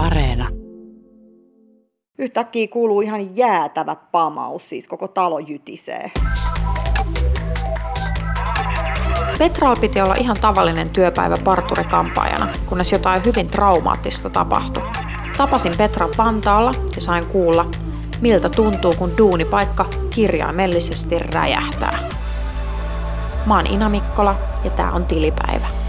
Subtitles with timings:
[0.00, 0.48] Areena.
[2.18, 6.10] Yhtäkkiä kuuluu ihan jäätävä pamaus, siis koko talo jytisee.
[9.38, 14.82] Petralla piti olla ihan tavallinen työpäivä parturikampaajana, kunnes jotain hyvin traumaattista tapahtui.
[15.36, 17.66] Tapasin Petra Vantaalla ja sain kuulla,
[18.20, 22.08] miltä tuntuu, kun duunipaikka kirjaimellisesti räjähtää.
[23.46, 25.79] Mä oon Ina Mikkola ja tää on tilipäivä.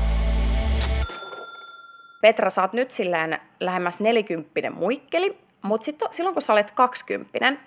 [2.22, 7.60] Petra, sä oot nyt silleen lähemmäs nelikymppinen muikkeli, mutta sitten silloin kun sä olet kaksikymppinen,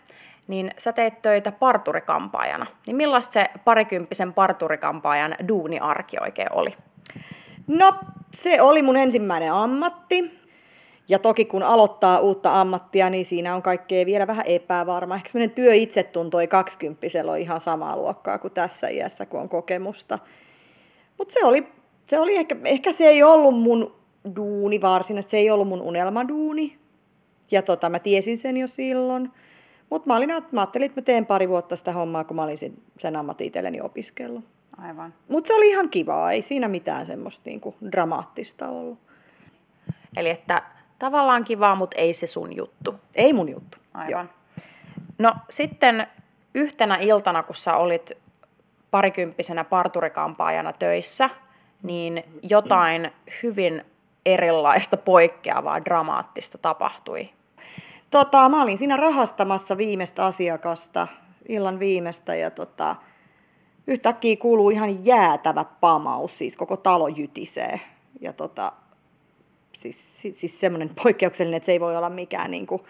[0.48, 2.66] niin sä teet töitä parturikampaajana.
[2.86, 6.70] Niin millaista se parikymppisen parturikampaajan duuniarki oikein oli?
[7.66, 7.94] No,
[8.34, 10.44] se oli mun ensimmäinen ammatti.
[11.08, 15.14] Ja toki kun aloittaa uutta ammattia, niin siinä on kaikkea vielä vähän epävarma.
[15.14, 19.48] Ehkä semmoinen työ itsetunto ei kaksikymppisellä ole ihan samaa luokkaa kuin tässä iässä, kun on
[19.48, 20.18] kokemusta.
[21.18, 21.68] Mutta se oli,
[22.06, 24.03] se oli ehkä, ehkä se ei ollut mun
[24.36, 26.78] duuni varsinaisesti, se ei ollut mun unelmaduuni.
[27.50, 29.30] Ja tota, mä tiesin sen jo silloin.
[29.90, 32.82] Mutta mä, olin, mä ajattelin, että mä teen pari vuotta sitä hommaa, kun mä olisin
[32.98, 34.44] sen ammatin itselleni opiskellut.
[34.76, 35.14] Aivan.
[35.28, 38.98] Mutta se oli ihan kivaa, ei siinä mitään semmoista niinku dramaattista ollut.
[40.16, 40.62] Eli että
[40.98, 42.94] tavallaan kivaa, mutta ei se sun juttu.
[43.14, 43.78] Ei mun juttu.
[43.94, 44.10] Aivan.
[44.10, 44.24] Joo.
[45.18, 46.06] No sitten
[46.54, 48.12] yhtenä iltana, kun sä olit
[48.90, 51.30] parikymppisenä parturikampaajana töissä,
[51.82, 53.10] niin jotain
[53.42, 53.84] hyvin
[54.26, 57.30] erilaista, poikkeavaa, dramaattista tapahtui.
[58.10, 61.08] Tota, mä olin siinä rahastamassa viimeistä asiakasta,
[61.48, 62.96] illan viimeistä, ja tota,
[63.86, 67.80] yhtäkkiä kuuluu ihan jäätävä pamaus, siis koko talo jytisee.
[68.20, 68.72] Ja tota,
[69.78, 72.82] siis, siis, siis semmoinen poikkeuksellinen, että se ei voi olla mikään niin kuin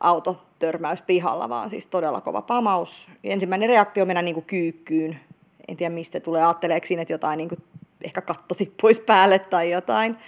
[0.00, 3.08] autotörmäys pihalla, vaan siis todella kova pamaus.
[3.24, 5.20] Ensimmäinen reaktio mennä niin kuin kyykkyyn.
[5.68, 7.62] En tiedä mistä tulee, ajatteleeko siinä, että jotain niin kuin,
[8.04, 10.18] ehkä katto tippuisi päälle tai jotain.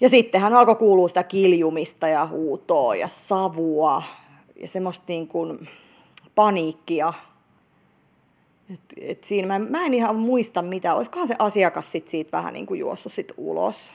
[0.00, 4.02] Ja sitten hän alkoi kuulua sitä kiljumista ja huutoa ja savua
[4.56, 5.68] ja semmoista niin kuin
[6.34, 7.12] paniikkia.
[8.72, 12.54] Et, et siinä mä, mä en ihan muista mitä, olisikohan se asiakas sit siitä vähän
[12.54, 13.92] niin kuin juossut sit ulos.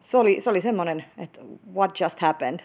[0.00, 1.40] Se oli, se oli semmoinen, että
[1.74, 2.60] what just happened.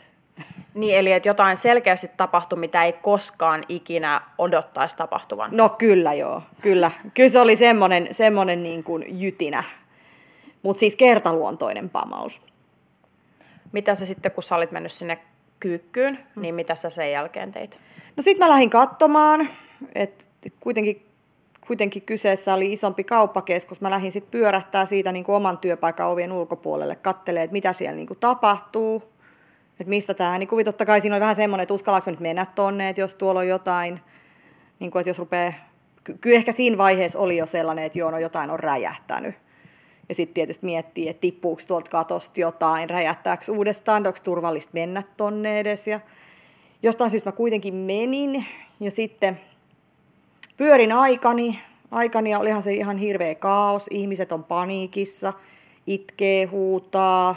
[0.74, 5.50] Niin, eli että jotain selkeästi tapahtui, mitä ei koskaan ikinä odottaisi tapahtuvan.
[5.54, 6.92] No kyllä joo, kyllä.
[7.14, 9.64] Kyllä se oli semmoinen, semmoinen niin kuin jytinä
[10.64, 12.42] mutta siis kertaluontoinen pamaus.
[13.72, 15.20] Mitä sä sitten, kun sä olit mennyt sinne
[15.60, 17.80] kyykkyyn, niin mitä sä sen jälkeen teit?
[18.18, 19.50] No sitten mä lähdin katsomaan,
[19.96, 20.26] että
[20.60, 21.06] kuitenkin,
[21.68, 23.82] kuitenkin kyseessä oli isompi kauppakeskus.
[23.82, 27.96] Mä lähdin sitten pyörähtää siitä niin kuin oman työpaikan ovien ulkopuolelle, kattelee, että mitä siellä
[27.96, 29.04] niin kuin tapahtuu,
[29.80, 32.46] että mistä tämä, niin kuin totta kai siinä oli vähän semmoinen, että uskallanko nyt mennä
[32.56, 34.00] tonne, että jos tuolla on jotain,
[34.80, 35.54] niin kuin, että jos rupeaa,
[36.22, 39.36] kyllä ehkä siinä vaiheessa oli jo sellainen, että joo, no jotain on räjähtänyt.
[40.12, 45.60] Ja sitten tietysti miettii, että tippuuko tuolta katosta jotain, räjähtääkö uudestaan, onko turvallista mennä tonne
[45.60, 45.88] edes.
[45.88, 46.00] Ja
[46.84, 48.46] jostain syystä mä kuitenkin menin
[48.80, 49.40] ja sitten
[50.58, 51.60] pyörin aikani,
[51.92, 55.34] aikani ja olihan se ihan hirveä kaos, ihmiset on paniikissa,
[55.88, 57.36] itkee, huutaa,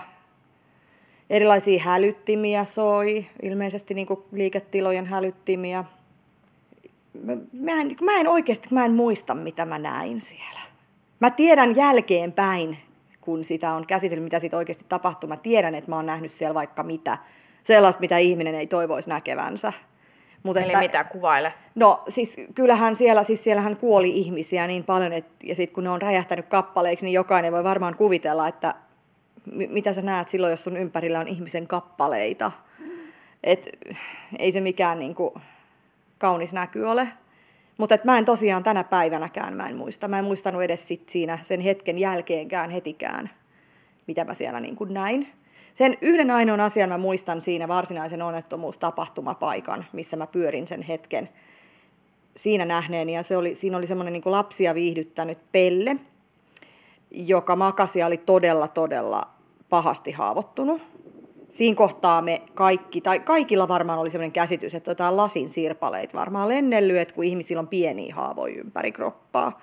[1.31, 5.85] erilaisia hälyttimiä soi, ilmeisesti niin liiketilojen hälyttimiä.
[7.53, 10.74] Mä en, mä en oikeasti, mä en muista, mitä mä näin siellä
[11.25, 12.79] mä tiedän jälkeenpäin,
[13.21, 16.55] kun sitä on käsitellyt, mitä siitä oikeasti tapahtuu, mä tiedän, että mä oon nähnyt siellä
[16.55, 17.19] vaikka mitä,
[17.63, 19.73] sellaista, mitä ihminen ei toivoisi näkevänsä.
[20.43, 21.55] Mutta Eli että, mitä kuvaile?
[21.75, 25.91] No siis kyllähän siellä, siis siellähän kuoli ihmisiä niin paljon, et, ja sitten kun ne
[25.91, 28.75] on räjähtänyt kappaleiksi, niin jokainen voi varmaan kuvitella, että
[29.45, 32.53] m- mitä sä näet silloin, jos sun ympärillä on ihmisen kappaleita.
[33.45, 33.71] Et,
[34.39, 35.41] ei se mikään niinku,
[36.19, 37.09] kaunis näky ole.
[37.79, 40.09] Mutta mä en tosiaan tänä päivänäkään mä en muista.
[40.09, 43.31] Mä en muistanut edes sit siinä sen hetken jälkeenkään hetikään,
[44.07, 45.29] mitä mä siellä niin kuin näin.
[45.75, 51.29] Sen yhden ainoan asian mä muistan siinä varsinaisen onnettomuustapahtumapaikan, missä mä pyörin sen hetken
[52.37, 53.11] siinä nähneen.
[53.11, 55.97] Ja se oli, siinä oli semmoinen niin lapsia viihdyttänyt pelle,
[57.11, 59.31] joka makasi ja oli todella, todella
[59.69, 60.83] pahasti haavoittunut
[61.55, 66.49] siinä kohtaa me kaikki, tai kaikilla varmaan oli sellainen käsitys, että jotain lasin sirpaleita varmaan
[66.49, 69.61] lennellyt, että kun ihmisillä on pieniä haavoja ympäri kroppaa.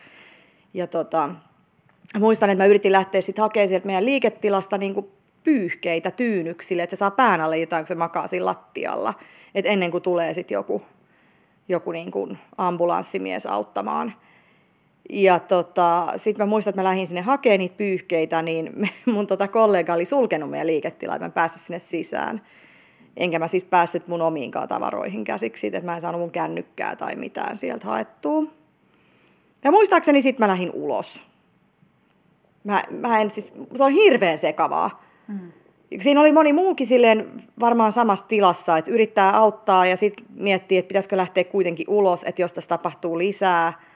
[0.73, 1.29] Ja tota,
[2.19, 5.11] muistan, että mä yritin lähteä sitten hakemaan sieltä meidän liiketilasta niin kuin
[5.43, 9.13] pyyhkeitä tyynyksille, että se saa pään alle jotain, kun se makaa siinä lattialla.
[9.55, 10.81] Et ennen kuin tulee sitten joku,
[11.69, 14.13] joku niin kuin ambulanssimies auttamaan.
[15.13, 19.47] Ja tota, sitten mä muistan, että mä lähdin sinne hakemaan niitä pyyhkeitä, niin mun tota
[19.47, 22.41] kollega oli sulkenut meidän liiketilaa, että mä en päässyt sinne sisään.
[23.17, 27.15] Enkä mä siis päässyt mun omiinkaan tavaroihin käsiksi, että mä en saanut mun kännykkää tai
[27.15, 28.43] mitään sieltä haettua.
[29.63, 31.25] Ja muistaakseni sitten mä lähdin ulos.
[32.63, 35.03] Mä, mä en siis, se on hirveän sekavaa.
[35.27, 35.51] Mm.
[35.99, 40.87] siinä oli moni muukin silleen varmaan samassa tilassa, että yrittää auttaa ja sitten miettii, että
[40.87, 43.90] pitäisikö lähteä kuitenkin ulos, että jos tässä tapahtuu lisää.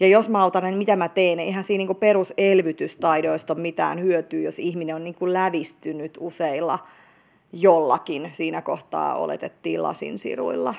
[0.00, 1.40] Ja jos mä autan, niin mitä mä teen?
[1.40, 6.78] Ihan siinä niin peruselvytystaidoista on mitään hyötyä, jos ihminen on niin kuin lävistynyt useilla
[7.52, 8.30] jollakin.
[8.32, 10.74] Siinä kohtaa oletettiin lasinsiruilla.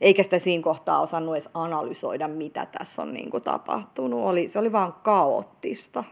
[0.00, 4.24] Eikä sitä siinä kohtaa osannut edes analysoida, mitä tässä on niin kuin tapahtunut.
[4.24, 6.04] Oli, se oli vaan kaoottista.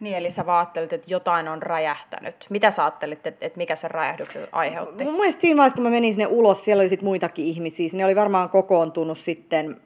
[0.00, 2.46] Niin, eli sä vaattelit, että jotain on räjähtänyt.
[2.50, 5.04] Mitä sä ajattelit, että, että mikä se räjähdyksen aiheutti?
[5.04, 7.88] Mun mielestä siinä vaiheessa, kun mä menin sinne ulos, siellä oli sit muitakin ihmisiä.
[7.92, 9.80] Ne oli varmaan kokoontunut sitten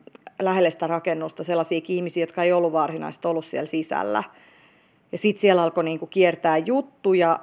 [0.44, 4.22] lähelle sitä rakennusta sellaisia ihmisiä, jotka ei ollut varsinaisesti ollut siellä sisällä.
[5.12, 7.38] Ja sitten siellä alkoi niinku kiertää juttuja.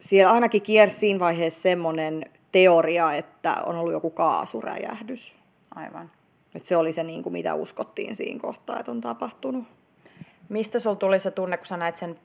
[0.00, 5.36] Siellä ainakin kiersi siinä vaiheessa semmoinen teoria, että on ollut joku kaasuräjähdys.
[5.74, 6.10] Aivan.
[6.54, 9.64] Et se oli se, niinku, mitä uskottiin siinä kohtaa, että on tapahtunut.
[10.48, 12.18] Mistä sulla tuli se tunne, kun sä näit sen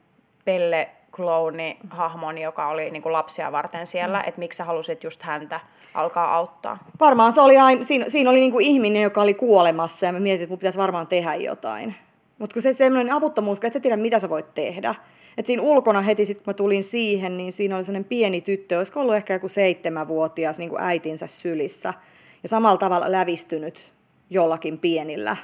[0.44, 4.28] Pelle Clowni hahmon, joka oli niin kuin lapsia varten siellä, mm.
[4.28, 5.60] että miksi sä halusit just häntä
[5.94, 6.78] alkaa auttaa?
[7.00, 10.20] Varmaan se oli aina, siinä, siinä oli niin kuin ihminen, joka oli kuolemassa ja mä
[10.20, 11.94] mietin, että mun pitäisi varmaan tehdä jotain.
[12.38, 14.94] Mutta kun se semmoinen avuttomuus, että et tiedä mitä sä voit tehdä.
[15.38, 18.78] Et siinä ulkona heti sitten kun mä tulin siihen, niin siinä oli sellainen pieni tyttö,
[18.78, 21.94] olisiko ollut ehkä joku seitsemänvuotias niin kuin äitinsä sylissä.
[22.42, 23.94] Ja samalla tavalla lävistynyt
[24.30, 25.36] jollakin pienillä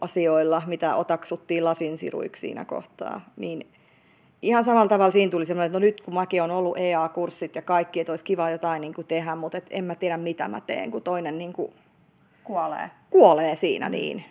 [0.00, 3.71] asioilla, mitä otaksuttiin lasinsiruiksi siinä kohtaa, niin
[4.42, 7.62] ihan samalla tavalla siinä tuli semmoinen, että no nyt kun mäkin on ollut EA-kurssit ja
[7.62, 10.60] kaikki, että olisi kiva jotain niin kuin tehdä, mutta et en mä tiedä mitä mä
[10.60, 11.72] teen, kun toinen niin kuin
[12.44, 12.90] kuolee.
[13.10, 14.24] kuolee siinä niin.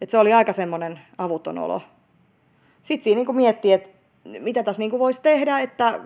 [0.00, 1.82] Et se oli aika semmoinen avuton olo.
[2.82, 3.90] Sitten siinä niin kuin miettii, että
[4.40, 6.00] mitä tässä niin kuin voisi tehdä, että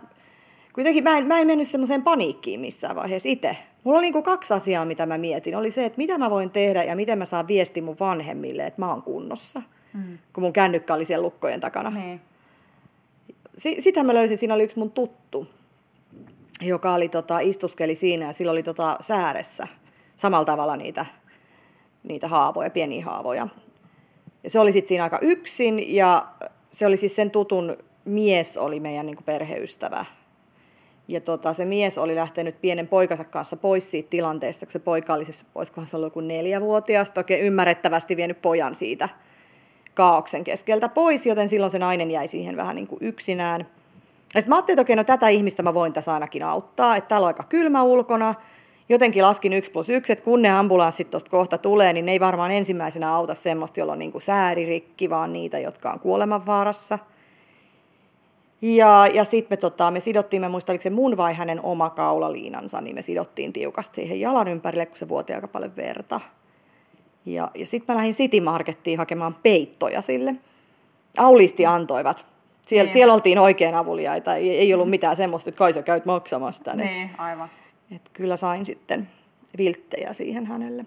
[0.73, 3.56] kuitenkin mä en, mä en mennyt semmoiseen paniikkiin missään vaiheessa itse.
[3.85, 5.56] Mulla oli niin kuin kaksi asiaa, mitä mä mietin.
[5.56, 8.82] Oli se, että mitä mä voin tehdä ja miten mä saan viesti mun vanhemmille, että
[8.82, 9.62] mä oon kunnossa.
[9.93, 10.19] Mm.
[10.32, 11.91] Kun mun kännykkä oli siellä lukkojen takana.
[11.91, 12.20] Niin.
[13.59, 15.47] Sitä mä löysin, siinä oli yksi mun tuttu,
[16.62, 19.69] joka oli, tota, istuskeli siinä ja sillä oli tota, sääressä
[20.17, 21.06] samalla tavalla niitä,
[22.03, 23.49] niitä haavoja, pieniä haavoja.
[24.45, 26.27] Ja se oli sitten siinä aika yksin ja
[26.71, 30.05] se oli siis sen tutun mies oli meidän niin perheystävä
[31.09, 35.15] ja tota, se mies oli lähtenyt pienen poikansa kanssa pois siitä tilanteesta, kun se poika
[35.15, 39.09] oli, siis, olisikohan se ollut joku neljävuotias, oikein ymmärrettävästi vienyt pojan siitä
[39.94, 43.61] kaauksen keskeltä pois, joten silloin se nainen jäi siihen vähän niin kuin yksinään.
[44.35, 47.08] Ja sitten mä ajattelin, että okei, no tätä ihmistä mä voin tässä ainakin auttaa, että
[47.08, 48.35] täällä on aika kylmä ulkona,
[48.88, 52.20] jotenkin laskin yksi plus yksi, että kun ne ambulanssit tuosta kohta tulee, niin ne ei
[52.20, 56.99] varmaan ensimmäisenä auta semmoista, jolla on niin kuin sääririkki, vaan niitä, jotka on kuolemanvaarassa–
[58.62, 61.91] ja, ja sitten me, tota, me sidottiin, mä muistan, oliko se mun vai hänen oma
[61.91, 66.20] kaulaliinansa, niin me sidottiin tiukasti siihen jalan ympärille, kun se vuoti aika paljon verta.
[67.26, 70.35] Ja, ja sitten mä lähdin City Markettiin hakemaan peittoja sille.
[71.19, 72.26] Aulisti antoivat.
[72.67, 72.93] Siellä, niin.
[72.93, 76.85] siellä oltiin oikein avuliaita, ei, ei ollut mitään semmoista, että kai sä käyt maksamassa tänne.
[76.85, 77.50] Niin, aivan.
[77.97, 79.09] Et kyllä sain sitten
[79.59, 80.85] vilttejä siihen hänelle.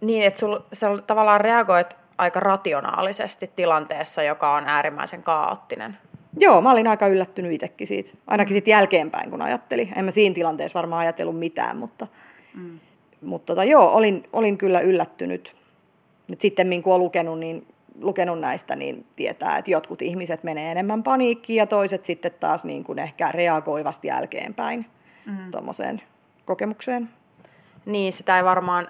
[0.00, 5.96] Niin, että sul, sä tavallaan reagoit aika rationaalisesti tilanteessa, joka on äärimmäisen kaoottinen.
[6.38, 8.10] Joo, mä olin aika yllättynyt itsekin siitä.
[8.26, 9.92] Ainakin sitten jälkeenpäin, kun ajattelin.
[9.96, 12.06] En mä siinä tilanteessa varmaan ajatellut mitään, mutta,
[12.54, 12.80] mm.
[13.20, 15.56] Mutta tota, joo, olin, olin kyllä yllättynyt.
[16.30, 17.66] Nyt sitten kun on lukenut, niin,
[18.00, 22.84] lukenut näistä, niin tietää, että jotkut ihmiset menee enemmän paniikkiin ja toiset sitten taas niin
[22.84, 24.86] kuin ehkä reagoivasti jälkeenpäin
[25.26, 25.50] mm.
[25.50, 26.02] tuommoiseen
[26.44, 27.08] kokemukseen.
[27.86, 28.88] Niin, sitä ei varmaan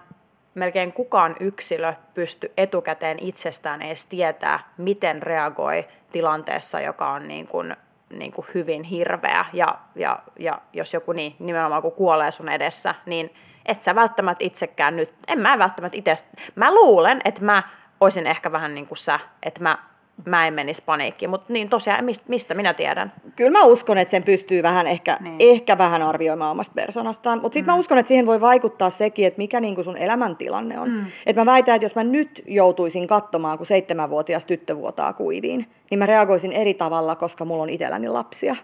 [0.55, 7.76] melkein kukaan yksilö pysty etukäteen itsestään edes tietää, miten reagoi tilanteessa, joka on niin kuin,
[8.11, 9.45] niin kuin hyvin hirveä.
[9.52, 13.31] Ja, ja, ja jos joku niin, nimenomaan kun kuolee sun edessä, niin
[13.69, 16.15] et sä välttämättä itsekään nyt, en mä välttämättä itse,
[16.55, 17.63] mä luulen, että mä
[18.01, 19.79] olisin ehkä vähän niin kuin sä, että mä
[20.25, 23.13] mä en menisi paniikkiin, mutta niin tosiaan, mistä minä tiedän?
[23.37, 25.37] Kyllä mä uskon, että sen pystyy vähän ehkä, niin.
[25.39, 27.77] ehkä vähän arvioimaan omasta persoonastaan, mutta sitten mm.
[27.77, 30.91] mä uskon, että siihen voi vaikuttaa sekin, että mikä niin kuin sun elämäntilanne on.
[30.91, 31.07] Mm.
[31.27, 35.99] Että mä väitän, että jos mä nyt joutuisin katsomaan, kun seitsemänvuotias tyttö vuotaa kuiviin, niin
[35.99, 38.57] mä reagoisin eri tavalla, koska mulla on itselläni lapsia.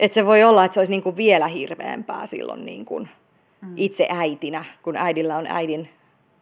[0.00, 3.08] Että se voi olla, että se olisi niin kuin vielä hirveämpää silloin niin kuin
[3.62, 3.72] mm.
[3.76, 5.88] itse äitinä, kun äidillä on äidin,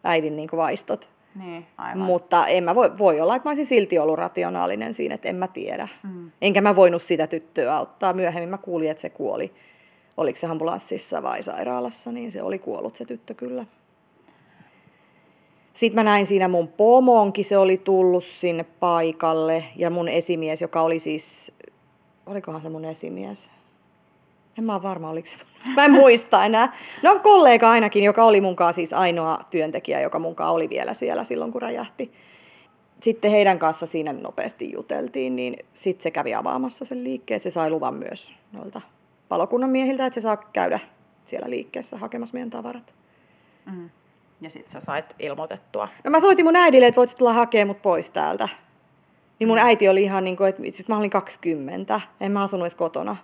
[0.03, 1.09] äidin niin kuin vaistot.
[1.35, 1.97] Niin, aivan.
[1.97, 5.35] Mutta en mä voi, voi olla, että mä olisin silti ollut rationaalinen siinä, että en
[5.35, 5.87] mä tiedä.
[6.03, 6.31] Mm.
[6.41, 8.13] Enkä mä voinut sitä tyttöä auttaa.
[8.13, 9.53] Myöhemmin mä kuulin, että se kuoli.
[10.17, 13.65] Oliko se ambulanssissa vai sairaalassa, niin se oli kuollut se tyttö kyllä.
[15.73, 19.63] Sitten mä näin siinä mun pomonkin, se oli tullut sinne paikalle.
[19.75, 21.51] Ja mun esimies, joka oli siis,
[22.25, 23.51] olikohan se mun esimies?
[24.57, 25.37] En mä ole varma, oliko se.
[25.75, 26.73] Mä en muista enää.
[27.01, 31.51] No kollega ainakin, joka oli munkaan siis ainoa työntekijä, joka munkaan oli vielä siellä silloin,
[31.51, 32.11] kun räjähti.
[33.01, 37.39] sitten heidän kanssa siinä nopeasti juteltiin, niin sitten se kävi avaamassa sen liikkeen.
[37.39, 38.81] Se sai luvan myös noilta
[39.29, 40.79] palokunnan miehiltä, että se saa käydä
[41.25, 42.95] siellä liikkeessä hakemassa meidän tavarat.
[43.65, 43.89] Mm.
[44.41, 45.87] Ja sitten sä sait ilmoitettua.
[46.03, 48.49] No mä soitin mun äidille, että voit tulla hakemaan mut pois täältä.
[49.39, 49.65] Niin mun mm.
[49.65, 53.15] äiti oli ihan niin kuin, että mä olin 20, en mä asunut edes kotona.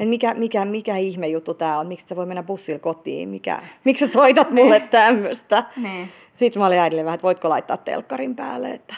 [0.00, 3.62] Et mikä, mikä, mikä ihme juttu tää on, miksi sä voi mennä bussilla kotiin, mikä,
[3.84, 4.88] miksi sä soitat mulle niin.
[4.88, 5.64] tämmöistä.
[5.76, 6.08] Niin.
[6.36, 8.94] Sitten mä olin äidille vähän, että voitko laittaa telkkarin päälle, että,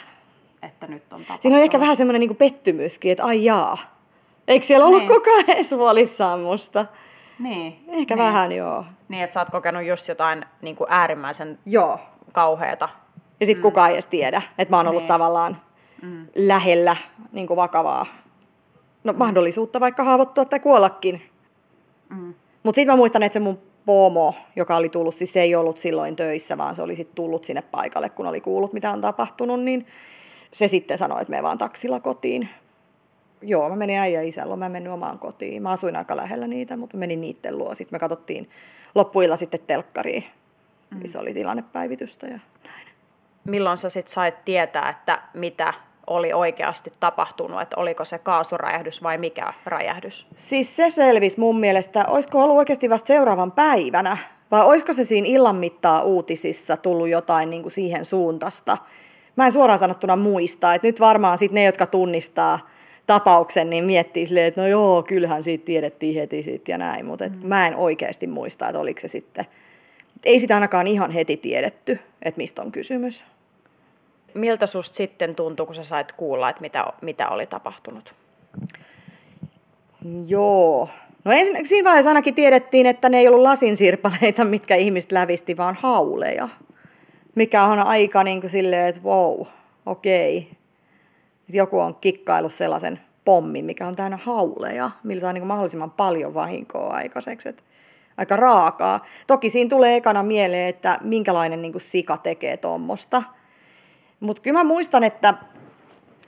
[0.61, 1.41] että nyt on tapahtunut.
[1.41, 3.77] Siinä on ehkä vähän semmoinen niin pettymyskin, että ai jaa.
[4.47, 5.11] Eikö siellä ollut niin.
[5.11, 6.85] kukaan edes huolissaan musta?
[7.39, 7.83] Niin.
[7.87, 8.25] Ehkä niin.
[8.25, 8.85] vähän, joo.
[9.09, 11.99] Niin, että sä oot kokenut just jotain niin kuin äärimmäisen joo.
[12.31, 12.89] kauheata.
[13.39, 13.63] Ja sitten mm.
[13.63, 15.07] kukaan ei edes tiedä, että mä oon ollut niin.
[15.07, 15.61] tavallaan
[16.01, 16.27] mm.
[16.35, 16.95] lähellä
[17.31, 18.05] niin kuin vakavaa
[19.03, 21.21] no, mahdollisuutta vaikka haavoittua tai kuollakin.
[22.09, 22.33] Mm.
[22.63, 25.79] Mutta sitten mä muistan, että se mun pomo, joka oli tullut, siis se ei ollut
[25.79, 29.63] silloin töissä, vaan se oli sitten tullut sinne paikalle, kun oli kuullut, mitä on tapahtunut,
[29.63, 29.85] niin
[30.51, 32.49] se sitten sanoi, että me vaan taksilla kotiin.
[33.41, 35.63] Joo, mä menin äijä isällä, mä menin omaan kotiin.
[35.63, 37.75] Mä asuin aika lähellä niitä, mutta menin niiden luo.
[37.75, 38.49] Sitten me katsottiin
[38.95, 40.23] loppuilla sitten telkkariin,
[40.91, 40.97] mm.
[40.97, 42.87] missä oli tilannepäivitystä ja näin.
[43.47, 45.73] Milloin sä sitten sait tietää, että mitä
[46.15, 50.27] oli oikeasti tapahtunut, että oliko se kaasuräjähdys vai mikä räjähdys?
[50.35, 54.17] Siis se selvisi mun mielestä, olisiko ollut oikeasti vasta seuraavan päivänä,
[54.51, 58.77] vai olisiko se siinä illan mittaa uutisissa tullut jotain niin kuin siihen suuntasta.
[59.35, 62.59] Mä en suoraan sanottuna muista, että nyt varmaan sit ne, jotka tunnistaa
[63.07, 67.29] tapauksen, niin miettii silleen, että no joo, kyllähän siitä tiedettiin heti sit ja näin, mutta
[67.29, 67.47] mm.
[67.47, 69.45] mä en oikeasti muista, että oliko se sitten,
[70.25, 73.25] ei sitä ainakaan ihan heti tiedetty, että mistä on kysymys.
[74.33, 78.15] Miltä susta sitten tuntui, kun sä sait kuulla, että mitä, mitä oli tapahtunut?
[80.27, 80.89] Joo.
[81.25, 85.75] No ensin, siinä vaiheessa ainakin tiedettiin, että ne ei ollut lasinsirpaleita, mitkä ihmiset lävisti, vaan
[85.75, 86.49] hauleja.
[87.35, 89.41] Mikä on aika niin kuin silleen, että wow,
[89.85, 90.51] okei.
[91.49, 96.87] Joku on kikkailu sellaisen pommin, mikä on täynnä hauleja, millä saa niin mahdollisimman paljon vahinkoa
[96.87, 97.49] aikaiseksi.
[97.49, 97.63] Että
[98.17, 99.05] aika raakaa.
[99.27, 103.23] Toki siinä tulee ekana mieleen, että minkälainen niin kuin sika tekee tuommoista–
[104.21, 105.33] mutta kyllä mä muistan, että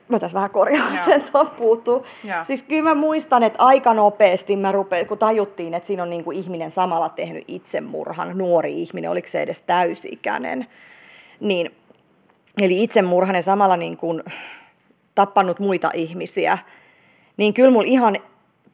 [0.07, 2.05] Mä tässä vähän korjaan sen, tuon puuttuu.
[2.43, 6.23] Siis kyllä mä muistan, että aika nopeasti mä rupein, kun tajuttiin, että siinä on niin
[6.23, 10.67] kuin ihminen samalla tehnyt itsemurhan, nuori ihminen, oliko se edes täysi-ikäinen,
[11.39, 11.71] niin,
[12.61, 14.23] eli itsemurhanen samalla niin kuin
[15.15, 16.57] tappanut muita ihmisiä,
[17.37, 18.17] niin kyllä mulla ihan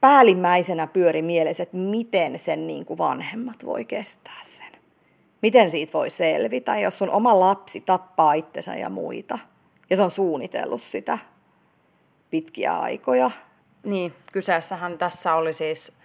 [0.02, 4.79] päällimmäisenä pyöri mielessä, että miten sen niin kuin vanhemmat voi kestää sen
[5.42, 9.40] miten siitä voi selvitä, jos sun oma lapsi tappaa itsensä ja muita.
[9.90, 11.18] Ja se on suunnitellut sitä
[12.30, 13.32] pitkiä aikoja.
[13.84, 16.00] Niin, kyseessähän tässä oli siis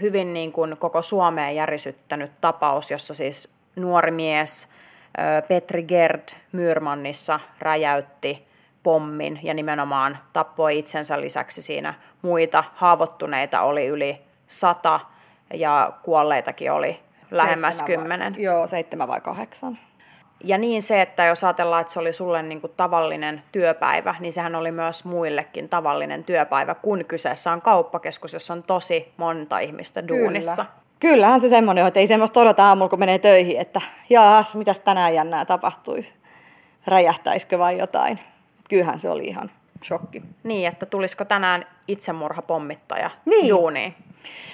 [0.00, 4.68] hyvin niin kuin koko Suomeen järisyttänyt tapaus, jossa siis nuori mies
[5.48, 8.46] Petri Gerd Myyrmannissa räjäytti
[8.82, 12.64] pommin ja nimenomaan tappoi itsensä lisäksi siinä muita.
[12.74, 15.00] Haavoittuneita oli yli sata
[15.54, 17.00] ja kuolleitakin oli
[17.30, 18.34] lähemmäs kymmenen.
[18.38, 19.78] Joo, seitsemän vai kahdeksan.
[20.44, 24.32] Ja niin se, että jos ajatellaan, että se oli sulle niin kuin tavallinen työpäivä, niin
[24.32, 30.08] sehän oli myös muillekin tavallinen työpäivä, kun kyseessä on kauppakeskus, jossa on tosi monta ihmistä
[30.08, 30.64] duunissa.
[30.64, 30.80] Kyllä.
[31.00, 34.80] Kyllähän se semmoinen on, että ei semmoista odota aamulla, kun menee töihin, että jaas, mitäs
[34.80, 36.14] tänään jännää tapahtuisi,
[36.86, 38.20] räjähtäisikö vai jotain.
[38.68, 39.50] Kyllähän se oli ihan
[39.84, 40.22] shokki.
[40.42, 43.48] Niin, että tulisiko tänään itsemurhapommittaja niin.
[43.48, 43.94] duuniin.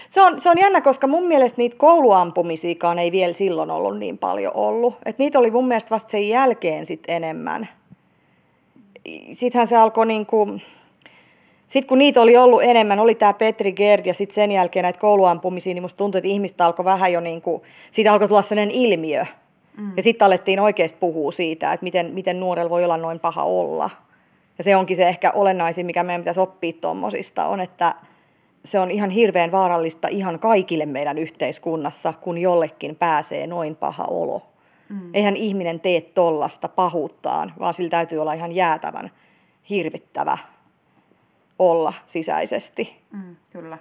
[0.08, 4.18] Se on, se on jännä, koska mun mielestä niitä kouluampumisiakaan ei vielä silloin ollut niin
[4.18, 4.94] paljon ollut.
[5.04, 7.68] Et niitä oli mun mielestä vasta sen jälkeen sit enemmän.
[9.32, 10.62] Sittenhän se alkoi niin kuin,
[11.66, 15.00] sitten kun niitä oli ollut enemmän, oli tämä Petri Gerd ja sitten sen jälkeen näitä
[15.00, 18.74] kouluampumisia, niin musta tuntui, että ihmistä alkoi vähän jo niin kuin, siitä alkoi tulla sellainen
[18.74, 19.24] ilmiö.
[19.76, 19.92] Mm.
[19.96, 23.90] Ja sitten alettiin oikeasti puhua siitä, että miten, miten nuorella voi olla noin paha olla.
[24.58, 27.94] Ja se onkin se ehkä olennaisin, mikä meidän pitäisi oppia tuommoisista, on, että–
[28.66, 34.42] se on ihan hirveän vaarallista ihan kaikille meidän yhteiskunnassa, kun jollekin pääsee noin paha olo.
[34.88, 35.10] Mm.
[35.14, 39.10] Eihän ihminen tee tollasta pahuuttaan, vaan sillä täytyy olla ihan jäätävän
[39.70, 40.38] hirvittävä
[41.58, 43.02] olla sisäisesti.
[43.12, 43.78] Mm, kyllä.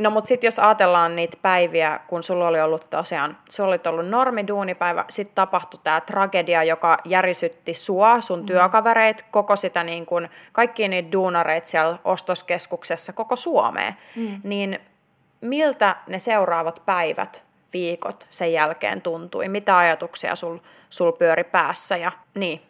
[0.00, 4.08] No mutta sitten jos ajatellaan niitä päiviä, kun sulla oli ollut tosiaan, sulla oli ollut
[4.08, 8.46] normiduunipäivä, sitten tapahtui tämä tragedia, joka järisytti sua, sun mm.
[8.46, 13.94] työkavereit, koko sitä niin kun, kaikki niitä duunareita siellä ostoskeskuksessa, koko Suomeen.
[14.16, 14.40] Mm.
[14.44, 14.78] Niin
[15.40, 19.48] miltä ne seuraavat päivät, viikot sen jälkeen tuntui?
[19.48, 20.58] Mitä ajatuksia sul,
[20.90, 21.96] sul pyöri päässä?
[21.96, 22.62] Ja, niin.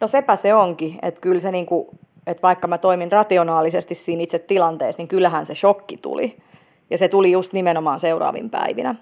[0.00, 1.90] No sepä se onkin, että kyllä se niinku,
[2.26, 6.36] että vaikka mä toimin rationaalisesti siinä itse tilanteessa, niin kyllähän se shokki tuli.
[6.92, 8.94] Ja se tuli just nimenomaan seuraavin päivinä.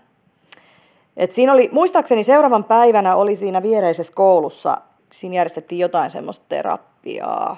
[1.16, 4.76] Et siinä oli, muistaakseni seuraavan päivänä oli siinä viereisessä koulussa,
[5.12, 7.56] siinä järjestettiin jotain semmoista tera, terapiaa,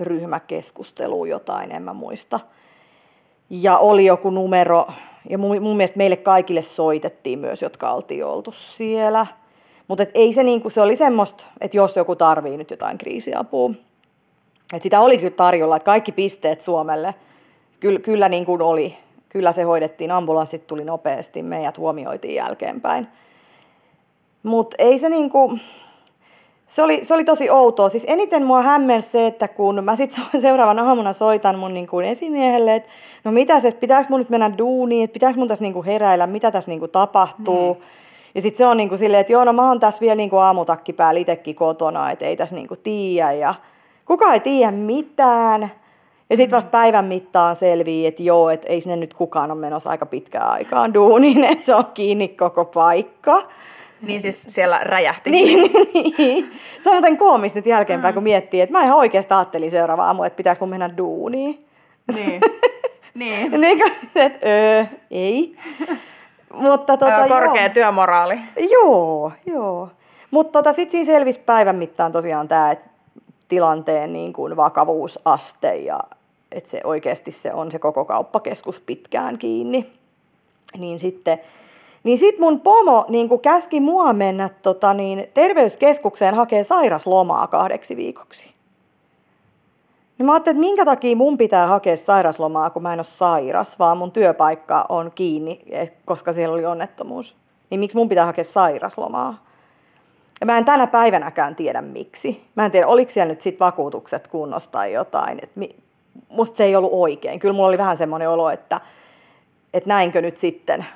[0.00, 2.40] ryhmäkeskustelua, jotain, en mä muista.
[3.50, 4.86] Ja oli joku numero,
[5.30, 9.26] ja mun, mun mielestä meille kaikille soitettiin myös, jotka oltiin oltu siellä.
[9.88, 13.70] Mutta ei se, niinku, se oli semmoista, että jos joku tarvii nyt jotain kriisiapua.
[14.74, 17.14] Et sitä oli kyllä tarjolla, että kaikki pisteet Suomelle
[17.80, 18.96] kyllä, kyllä niin kuin oli.
[19.34, 23.06] Kyllä se hoidettiin, ambulanssit tuli nopeasti, meidät huomioitiin jälkeenpäin.
[24.42, 25.58] Mutta ei se niinku,
[26.66, 27.88] se oli, se oli tosi outoa.
[27.88, 32.06] Siis eniten mua hämmensi se, että kun mä sitten seuraavan aamuna soitan mun niin kuin
[32.06, 32.88] esimiehelle, että
[33.24, 36.26] no mitä se, pitääkö mun nyt mennä duuniin, että pitääkö mun tässä niin kuin heräillä,
[36.26, 37.74] mitä tässä niin kuin tapahtuu.
[37.74, 37.80] Mm.
[38.34, 40.30] Ja sitten se on niin kuin silleen, että joo, no mä oon tässä vielä niin
[40.30, 43.32] kuin aamutakki päällä itsekin kotona, että ei tässä niin kuin tiedä.
[43.32, 43.54] Ja
[44.04, 45.70] kukaan ei tiedä mitään.
[46.30, 49.90] Ja sitten vasta päivän mittaan selvii, että joo, että ei sinne nyt kukaan ole menossa
[49.90, 53.42] aika pitkään aikaan duuniin, että se on kiinni koko paikka.
[54.02, 55.30] Niin siis siellä räjähti.
[55.30, 55.72] Niin,
[56.18, 56.52] niin.
[56.82, 58.14] Se on joten koomista nyt jälkeenpäin, mm.
[58.14, 61.66] kun miettii, että mä ihan oikeasti ajattelin seuraava aamu, että pitäisi mun mennä duuniin.
[62.14, 62.40] Niin.
[63.14, 63.60] niin.
[63.60, 63.78] niin
[64.14, 65.56] että öö, ei.
[66.52, 67.74] Mutta tota, Korkea joo.
[67.74, 68.38] työmoraali.
[68.70, 69.88] Joo, joo.
[70.30, 72.90] Mutta tota, sitten siinä selvisi päivän mittaan tosiaan tämä, että
[73.48, 76.00] tilanteen niin kuin vakavuusaste ja
[76.52, 79.92] että se oikeasti se on se koko kauppakeskus pitkään kiinni.
[80.78, 81.38] Niin sitten
[82.04, 88.54] niin sit mun pomo niin käski mua mennä tota, niin, terveyskeskukseen hakee sairaslomaa kahdeksi viikoksi.
[90.18, 93.78] Niin mä ajattelin, että minkä takia mun pitää hakea sairaslomaa, kun mä en ole sairas,
[93.78, 97.36] vaan mun työpaikka on kiinni, eh, koska siellä oli onnettomuus.
[97.70, 99.43] Niin miksi mun pitää hakea sairaslomaa?
[100.40, 102.46] Ja mä en tänä päivänäkään tiedä miksi.
[102.54, 105.38] Mä en tiedä, oliko siellä nyt sit vakuutukset kunnossa tai jotain.
[105.42, 105.76] Et mi,
[106.28, 107.40] musta se ei ollut oikein.
[107.40, 108.80] Kyllä mulla oli vähän semmoinen olo, että,
[109.74, 110.86] että näinkö nyt sitten.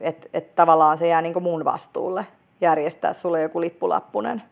[0.00, 2.26] Että et tavallaan se jää niin mun vastuulle
[2.60, 4.42] järjestää sulle joku lippulappunen,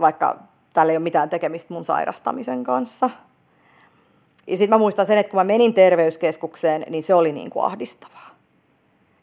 [0.00, 0.38] vaikka
[0.72, 3.10] tällä ei ole mitään tekemistä mun sairastamisen kanssa.
[4.46, 7.64] Ja sitten mä muistan sen, että kun mä menin terveyskeskukseen, niin se oli niin kuin
[7.64, 8.30] ahdistavaa.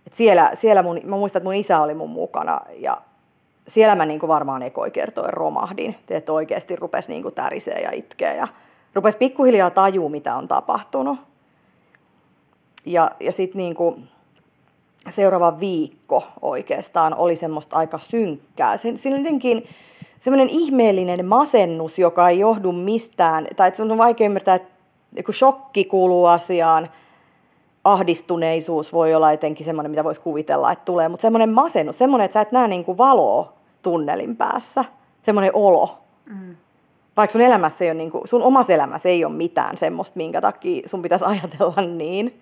[0.08, 3.02] Et siellä, siellä mun, mä muistan, että mun isä oli mun mukana ja
[3.70, 7.92] siellä mä niin kuin varmaan ekoi kertoen romahdin, että oikeasti rupesi niin kuin tärisee ja
[7.92, 8.48] itkeä ja
[8.94, 11.20] rupesi pikkuhiljaa tajua, mitä on tapahtunut.
[12.86, 14.08] Ja, ja sitten niin kuin
[15.10, 18.78] seuraava viikko oikeastaan oli semmoista aika synkkää.
[18.78, 19.68] Sen, jotenkin
[20.20, 25.86] semmoinen ihmeellinen masennus, joka ei johdu mistään, tai että on vaikea ymmärtää, että kun shokki
[25.86, 26.90] kuuluu asiaan,
[27.84, 32.34] ahdistuneisuus voi olla jotenkin semmoinen, mitä voisi kuvitella, että tulee, mutta semmoinen masennus, semmoinen, että
[32.34, 34.86] sä et näe niin kuin valoa tunnelin päässä,
[35.22, 36.00] semmoinen olo.
[36.26, 36.56] Mm.
[37.18, 40.42] Vaikka sun elämässä ei ole, niin kuin, sun omassa elämässä ei ole mitään semmoista, minkä
[40.42, 42.42] takia sun pitäisi ajatella niin.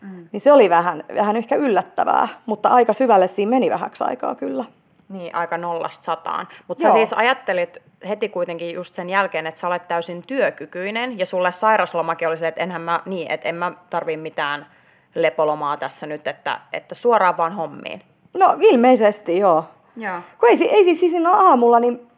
[0.00, 0.28] Mm.
[0.32, 4.64] Niin se oli vähän, vähän ehkä yllättävää, mutta aika syvälle siinä meni vähäksi aikaa kyllä.
[5.08, 6.48] Niin, aika nollasta sataan.
[6.68, 7.78] Mutta sä siis ajattelit
[8.08, 12.48] heti kuitenkin just sen jälkeen, että sä olet täysin työkykyinen ja sulle sairaslomakin oli se,
[12.48, 14.66] että enhän mä, niin, että en mä tarvii mitään
[15.14, 18.02] lepolomaa tässä nyt, että, että suoraan vaan hommiin.
[18.34, 19.64] No ilmeisesti joo.
[19.98, 20.20] Joo.
[20.40, 22.08] Kun ei, ei siis, siis aamulla, niin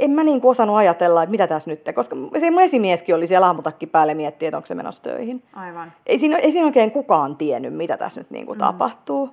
[0.00, 3.46] en mä niin osannut ajatella, että mitä tässä nyt, koska se mun esimieskin oli siellä
[3.46, 5.42] aamutakki päälle miettiä, että onko se menossa töihin.
[5.52, 5.92] Aivan.
[6.06, 8.60] Ei siinä, ei siinä oikein kukaan tiennyt, mitä tässä nyt niin kuin mm.
[8.60, 9.30] tapahtuu.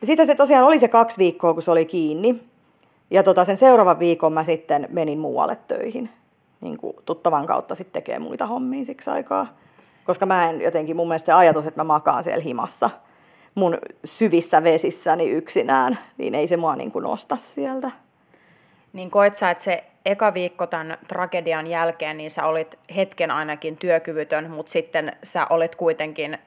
[0.00, 2.42] Ja sitten se tosiaan oli se kaksi viikkoa, kun se oli kiinni.
[3.10, 6.10] Ja tota, sen seuraavan viikon mä sitten menin muualle töihin.
[6.60, 9.46] Niin kuin tuttavan kautta sitten tekee muita hommia siksi aikaa.
[10.04, 12.90] Koska mä en jotenkin, mun mielestä se ajatus, että mä makaan siellä himassa
[13.54, 17.90] mun syvissä vesissäni yksinään, niin ei se mua niin kuin nosta sieltä.
[18.92, 23.76] Niin koet sä, että se eka viikko tämän tragedian jälkeen, niin sä olit hetken ainakin
[23.76, 26.38] työkyvytön, mutta sitten sä olit kuitenkin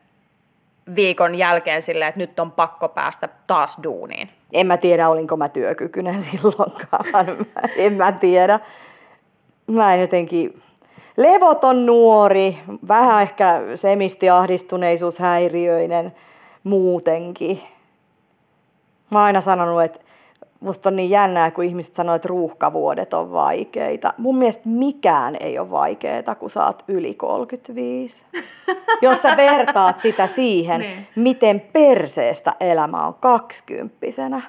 [0.95, 4.29] viikon jälkeen silleen, että nyt on pakko päästä taas duuniin?
[4.53, 7.05] En mä tiedä, olinko mä työkykyinen silloinkaan.
[7.77, 8.59] en mä tiedä.
[9.67, 10.61] Mä en jotenkin...
[11.17, 16.11] Levoton nuori, vähän ehkä semistiahdistuneisuushäiriöinen
[16.65, 17.62] muutenkin.
[19.12, 19.99] Mä oon aina sanonut, että
[20.60, 24.13] musta on niin jännää, kun ihmiset sanoo, että ruuhkavuodet on vaikeita.
[24.17, 28.25] Mun mielestä mikään ei ole vaikeaa, kun sä oot yli 35.
[29.01, 31.08] Jos sä vertaat sitä siihen, niin.
[31.15, 34.41] miten perseestä elämä on kaksikymppisenä.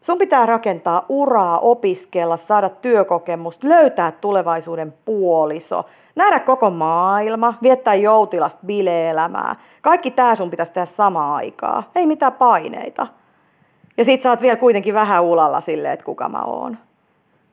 [0.00, 5.84] Sun pitää rakentaa uraa, opiskella, saada työkokemusta, löytää tulevaisuuden puoliso,
[6.16, 9.56] nähdä koko maailma, viettää joutilasta bileelämää.
[9.82, 11.82] Kaikki tää sun pitäisi tehdä samaan aikaa.
[11.94, 13.06] Ei mitään paineita.
[13.96, 16.78] Ja sit sä oot vielä kuitenkin vähän ulalla silleen, että kuka mä oon.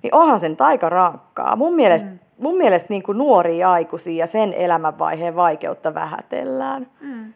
[0.04, 1.56] Niin onhan sen aika rankkaa.
[1.56, 2.20] Mun mielestä, mm.
[2.40, 6.88] mun mielestä niin kuin nuoria aikuisia ja sen elämänvaiheen vaikeutta vähätellään.
[7.00, 7.34] Mm.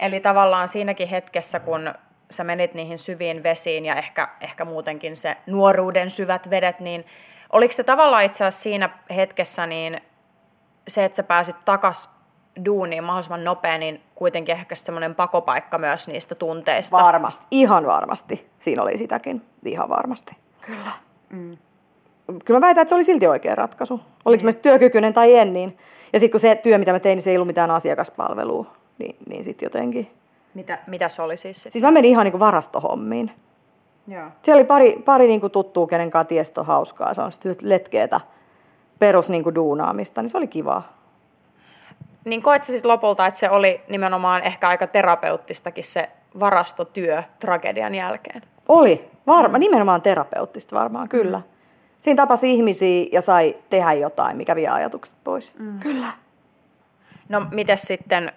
[0.00, 1.94] Eli tavallaan siinäkin hetkessä, kun
[2.30, 7.04] sä menit niihin syviin vesiin ja ehkä, ehkä muutenkin se nuoruuden syvät vedet, niin
[7.52, 10.00] Oliko se tavallaan itse asiassa siinä hetkessä niin
[10.88, 12.10] se, että sä pääsit takas
[12.64, 16.96] duuniin mahdollisimman nopea, niin kuitenkin ehkä semmoinen pakopaikka myös niistä tunteista.
[16.96, 18.50] Varmasti, ihan varmasti.
[18.58, 20.36] Siinä oli sitäkin, ihan varmasti.
[20.66, 20.92] Kyllä.
[21.30, 21.58] Mm.
[22.44, 24.00] Kyllä mä väitän, että se oli silti oikea ratkaisu.
[24.24, 24.56] Oliko niin.
[24.56, 25.78] mä työkykyinen tai en, niin...
[26.12, 28.66] Ja sitten kun se työ, mitä mä tein, niin se ei ollut mitään asiakaspalvelua,
[28.98, 30.10] niin, niin sitten jotenkin...
[30.58, 31.62] Mitä, mitä se oli siis?
[31.62, 33.30] Siis mä menin ihan niin kuin varastohommiin.
[34.08, 34.28] Joo.
[34.42, 37.14] Siellä oli pari, pari niin kuin tuttua, kenen kanssa tiesto hauskaa.
[37.14, 37.30] Se on
[37.62, 38.20] letkeetä
[38.98, 40.98] perus niin kuin duunaamista, niin se oli kivaa.
[42.24, 47.94] Niin koet sä sitten lopulta, että se oli nimenomaan ehkä aika terapeuttistakin se varastotyö tragedian
[47.94, 48.42] jälkeen?
[48.68, 51.40] Oli, varma, nimenomaan terapeuttista varmaan, kyllä.
[51.98, 55.58] Siinä tapasi ihmisiä ja sai tehdä jotain, mikä vie ajatukset pois.
[55.58, 55.78] Mm.
[55.78, 56.08] Kyllä.
[57.28, 58.32] No miten sitten,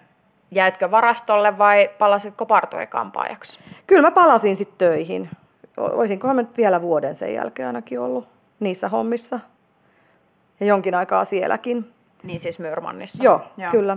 [0.52, 3.58] jäitkö varastolle vai palasitko parturikampaajaksi?
[3.86, 5.30] Kyllä mä palasin sitten töihin.
[5.76, 8.28] Olisinkohan mä nyt vielä vuoden sen jälkeen ainakin ollut
[8.60, 9.40] niissä hommissa.
[10.60, 11.92] Ja jonkin aikaa sielläkin.
[12.22, 13.22] Niin siis Myrmannissa?
[13.22, 13.70] Joo, Joo.
[13.70, 13.96] kyllä.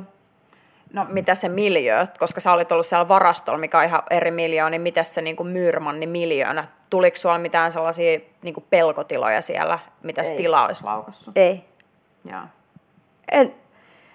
[0.94, 4.70] No mitä se miljö, koska sä olit ollut siellä varastolla, mikä on ihan eri miljoona,
[4.70, 6.68] niin mitä se niin Myrmanni miljoona?
[6.90, 11.38] Tuliko sulla mitään sellaisia niin pelkotiloja siellä, mitä se tila olisi laukassut?
[11.38, 11.66] Ei.
[12.32, 12.42] Joo.
[13.32, 13.56] En.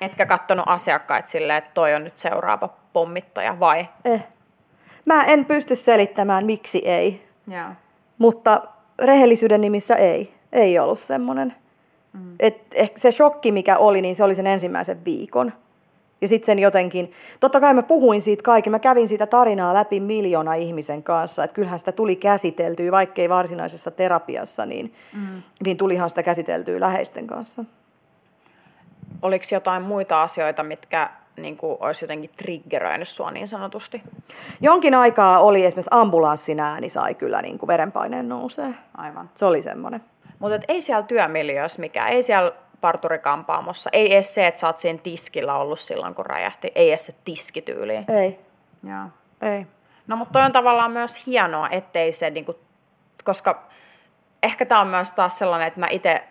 [0.00, 3.88] Etkä kattonut asiakkaita silleen, että toi on nyt seuraava pommittaja, vai?
[4.04, 4.26] Eh.
[5.06, 7.26] Mä en pysty selittämään, miksi ei.
[7.48, 7.70] Joo.
[8.18, 8.62] Mutta
[9.02, 10.34] rehellisyyden nimissä ei.
[10.52, 11.54] Ei ollut semmoinen.
[12.12, 12.34] Mm.
[12.40, 15.52] Et ehkä se shokki, mikä oli, niin se oli sen ensimmäisen viikon.
[16.20, 20.00] Ja sitten sen jotenkin, totta kai mä puhuin siitä kaiken, mä kävin siitä tarinaa läpi
[20.00, 25.42] miljoona ihmisen kanssa, että kyllähän sitä tuli käsiteltyä, vaikkei varsinaisessa terapiassa, niin, mm.
[25.64, 27.64] niin tulihan sitä käsiteltyä läheisten kanssa.
[29.22, 34.02] Oliko jotain muita asioita, mitkä niin kuin, olisi jotenkin triggeröinyt sua niin sanotusti?
[34.60, 38.74] Jonkin aikaa oli esimerkiksi ambulanssin ääni sai kyllä niin kuin verenpaineen nousee.
[38.96, 39.30] Aivan.
[39.34, 40.00] Se oli semmoinen.
[40.38, 44.98] Mutta ei siellä työmiljöössä mikään, ei siellä parturikampaamossa, ei edes se, että sä oot siinä
[45.02, 47.94] tiskillä ollut silloin, kun räjähti, ei edes se tiskityyli.
[47.94, 48.40] Ei.
[48.82, 49.06] Joo.
[49.52, 49.66] Ei.
[50.06, 52.58] No mutta toi on tavallaan myös hienoa, ettei se, niinku,
[53.24, 53.68] koska
[54.42, 56.24] ehkä tämä on myös taas sellainen, että mä itse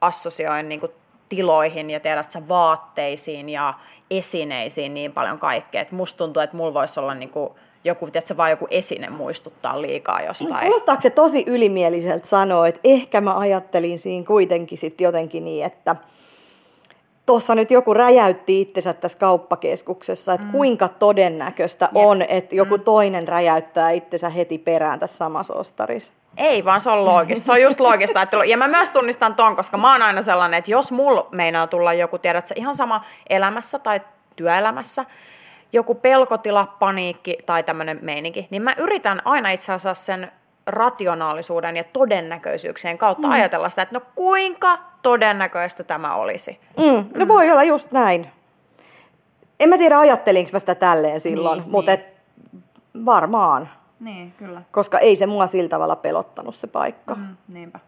[0.00, 0.88] assosioin niinku,
[1.28, 3.74] tiloihin ja tiedät sä vaatteisiin ja
[4.10, 8.36] esineisiin niin paljon kaikkea, että musta tuntuu, että mulla voisi olla niinku, joku, että se
[8.36, 10.66] vaan joku esine muistuttaa liikaa jostain.
[10.66, 15.96] Kuulostaako se tosi ylimieliseltä sanoa, että ehkä mä ajattelin siinä kuitenkin sitten jotenkin niin, että
[17.26, 20.52] tuossa nyt joku räjäytti itsensä tässä kauppakeskuksessa, että mm.
[20.52, 22.06] kuinka todennäköistä Jep.
[22.06, 22.84] on, että joku mm.
[22.84, 26.12] toinen räjäyttää itsensä heti perään tässä samassa ostarissa.
[26.38, 27.44] Ei, vaan se on loogista.
[27.44, 28.26] Se on just loogista.
[28.46, 31.92] Ja mä myös tunnistan ton, koska mä oon aina sellainen, että jos mulla meinaa tulla
[31.92, 34.00] joku, tiedät ihan sama elämässä tai
[34.36, 35.04] työelämässä,
[35.72, 40.32] joku pelkotila, paniikki tai tämmöinen meininki, niin mä yritän aina itse asiassa sen
[40.66, 43.32] rationaalisuuden ja todennäköisyyksien kautta mm.
[43.32, 46.60] ajatella sitä, että no kuinka todennäköistä tämä olisi.
[46.76, 47.04] Mm.
[47.18, 47.28] No mm.
[47.28, 48.26] voi olla just näin.
[49.60, 52.00] En mä tiedä ajattelinko mä sitä tälleen silloin, niin, mutta niin.
[52.00, 52.06] Et
[53.04, 53.68] varmaan.
[54.00, 54.62] Niin, kyllä.
[54.70, 57.14] Koska ei se mua sillä tavalla pelottanut se paikka.
[57.14, 57.80] Mm, niinpä.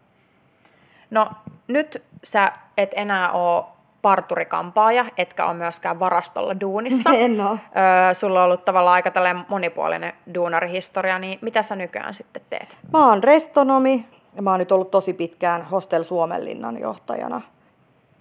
[1.11, 1.29] No
[1.67, 3.63] nyt sä et enää ole
[4.01, 7.09] parturikampaaja, etkä ole myöskään varastolla duunissa.
[7.25, 7.59] En ole.
[7.77, 9.11] Öö, sulla on ollut tavallaan aika
[9.47, 12.77] monipuolinen duunarihistoria, niin mitä sä nykyään sitten teet?
[12.93, 17.41] Mä oon restonomi ja mä oon nyt ollut tosi pitkään Hostel Suomenlinnan johtajana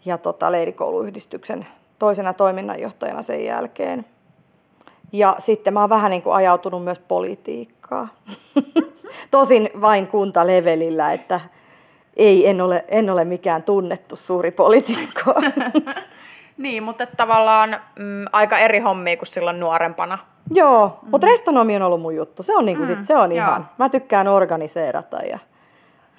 [0.04, 1.66] ja tota, leirikouluyhdistyksen
[1.98, 4.06] toisena toiminnanjohtajana sen jälkeen.
[5.12, 7.79] Ja sitten mä oon vähän niin kuin ajautunut myös politiikkaan.
[9.30, 11.40] Tosin vain kuntalevelillä, että
[12.16, 15.34] ei, en ole, en ole mikään tunnettu suuri poliitikko.
[16.58, 20.18] niin, mutta tavallaan mm, aika eri hommia kuin silloin nuorempana.
[20.50, 21.10] Joo, mm.
[21.10, 22.42] mutta restonomi on ollut mun juttu.
[22.42, 23.70] Se on, niinku mm, sit, se on ihan.
[23.78, 25.16] Mä tykkään organiseerata.
[25.16, 25.38] Ja...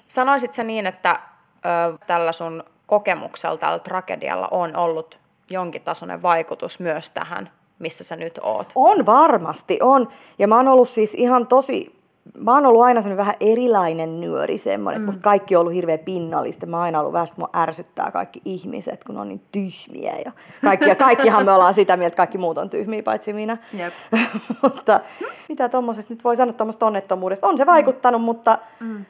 [0.08, 1.20] Sanoisit sä niin, että
[1.56, 5.18] ö, tällä sun kokemuksella, tällä tragedialla on ollut
[5.50, 7.50] jonkin tasoinen vaikutus myös tähän,
[7.82, 8.72] missä sä nyt oot?
[8.74, 10.08] On varmasti, on.
[10.38, 12.02] Ja mä oon ollut siis ihan tosi
[12.38, 15.08] mä oon ollut aina semmoinen vähän erilainen nyöri semmoinen, mm.
[15.08, 16.66] että kaikki on ollut hirveän pinnallista.
[16.66, 20.12] Mä oon aina ollut vähän, että mua ärsyttää kaikki ihmiset, kun on niin tyhmiä.
[20.24, 20.32] Ja,
[20.64, 23.56] kaikki, ja kaikkihan me ollaan sitä mieltä, että kaikki muut on tyhmiä, paitsi minä.
[23.78, 23.92] Yep.
[24.62, 25.00] mutta
[25.48, 27.48] mitä tuommoisesta nyt voi sanoa tuommoista onnettomuudesta?
[27.48, 28.24] On se vaikuttanut, mm.
[28.24, 28.58] mutta...
[28.80, 29.04] Mm.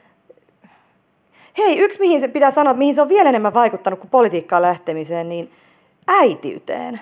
[1.57, 5.29] Hei, yksi mihin se pitää sanoa, mihin se on vielä enemmän vaikuttanut kuin politiikkaan lähtemiseen,
[5.29, 5.51] niin
[6.07, 6.99] äitiyteen.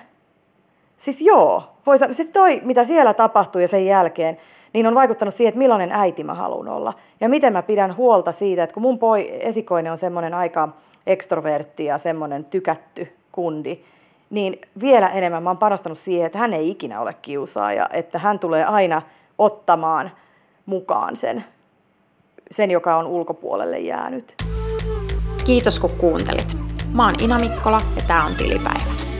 [1.02, 4.38] Siis joo, voi sanoa, siis toi, mitä siellä tapahtui ja sen jälkeen,
[4.72, 6.92] niin on vaikuttanut siihen, että millainen äiti mä haluan olla.
[7.20, 10.68] Ja miten mä pidän huolta siitä, että kun mun poi, esikoinen on semmoinen aika
[11.06, 13.78] ekstrovertti ja semmoinen tykätty kundi,
[14.30, 18.38] niin vielä enemmän mä oon panostanut siihen, että hän ei ikinä ole kiusaaja, että hän
[18.38, 19.02] tulee aina
[19.38, 20.10] ottamaan
[20.66, 21.44] mukaan sen,
[22.50, 24.34] sen joka on ulkopuolelle jäänyt.
[25.44, 26.56] Kiitos kun kuuntelit.
[26.92, 29.11] Mä oon Ina Mikkola ja tää on Tilipäivä.